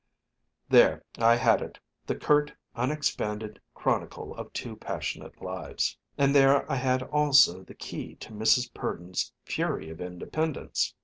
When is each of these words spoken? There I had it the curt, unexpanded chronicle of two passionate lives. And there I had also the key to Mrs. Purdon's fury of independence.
There 0.67 1.03
I 1.19 1.35
had 1.35 1.61
it 1.61 1.77
the 2.07 2.15
curt, 2.15 2.51
unexpanded 2.73 3.61
chronicle 3.75 4.33
of 4.33 4.51
two 4.51 4.75
passionate 4.75 5.43
lives. 5.43 5.95
And 6.17 6.33
there 6.33 6.65
I 6.71 6.77
had 6.77 7.03
also 7.03 7.61
the 7.61 7.75
key 7.75 8.15
to 8.15 8.33
Mrs. 8.33 8.73
Purdon's 8.73 9.31
fury 9.45 9.91
of 9.91 10.01
independence. 10.01 10.95